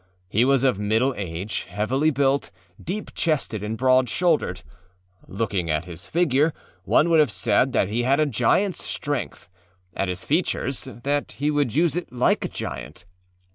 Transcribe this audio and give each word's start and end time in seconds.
He 0.27 0.43
was 0.45 0.63
of 0.63 0.79
middle 0.79 1.13
age, 1.15 1.65
heavily 1.65 2.09
built, 2.09 2.49
deep 2.83 3.13
chested 3.13 3.61
and 3.61 3.77
broad 3.77 4.09
shouldered. 4.09 4.63
Looking 5.27 5.69
at 5.69 5.85
his 5.85 6.09
figure, 6.09 6.55
one 6.85 7.11
would 7.11 7.19
have 7.19 7.29
said 7.29 7.71
that 7.73 7.87
he 7.87 8.01
had 8.01 8.19
a 8.19 8.25
giantâs 8.25 8.77
strength; 8.77 9.47
at 9.95 10.07
his 10.07 10.25
features, 10.25 10.85
that 10.85 11.33
he 11.33 11.51
would 11.51 11.75
use 11.75 11.95
it 11.95 12.11
like 12.11 12.43
a 12.43 12.47
giant. 12.49 13.05